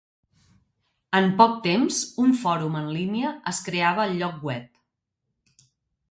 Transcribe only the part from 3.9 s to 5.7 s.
al lloc web.